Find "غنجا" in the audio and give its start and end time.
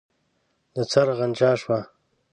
1.19-1.51